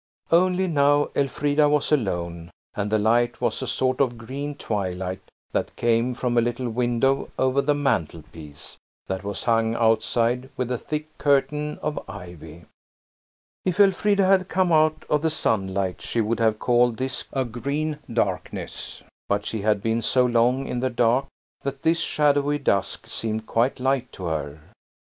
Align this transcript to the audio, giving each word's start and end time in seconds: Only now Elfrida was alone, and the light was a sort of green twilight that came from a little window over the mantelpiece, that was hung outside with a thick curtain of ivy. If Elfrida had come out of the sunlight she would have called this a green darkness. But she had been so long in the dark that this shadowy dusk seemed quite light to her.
Only 0.31 0.65
now 0.67 1.11
Elfrida 1.15 1.69
was 1.69 1.91
alone, 1.91 2.49
and 2.73 2.91
the 2.91 2.97
light 2.97 3.39
was 3.39 3.61
a 3.61 3.67
sort 3.67 4.01
of 4.01 4.17
green 4.17 4.55
twilight 4.55 5.21
that 5.51 5.75
came 5.75 6.15
from 6.15 6.35
a 6.35 6.41
little 6.41 6.69
window 6.71 7.29
over 7.37 7.61
the 7.61 7.75
mantelpiece, 7.75 8.77
that 9.05 9.23
was 9.23 9.43
hung 9.43 9.75
outside 9.75 10.49
with 10.57 10.71
a 10.71 10.79
thick 10.79 11.15
curtain 11.19 11.77
of 11.83 12.03
ivy. 12.09 12.65
If 13.63 13.79
Elfrida 13.79 14.25
had 14.25 14.49
come 14.49 14.71
out 14.71 15.05
of 15.07 15.21
the 15.21 15.29
sunlight 15.29 16.01
she 16.01 16.19
would 16.19 16.39
have 16.39 16.57
called 16.57 16.97
this 16.97 17.25
a 17.31 17.45
green 17.45 17.99
darkness. 18.11 19.03
But 19.29 19.45
she 19.45 19.61
had 19.61 19.83
been 19.83 20.01
so 20.01 20.25
long 20.25 20.65
in 20.67 20.79
the 20.79 20.89
dark 20.89 21.27
that 21.61 21.83
this 21.83 21.99
shadowy 21.99 22.57
dusk 22.57 23.05
seemed 23.05 23.45
quite 23.45 23.79
light 23.79 24.11
to 24.13 24.23
her. 24.25 24.61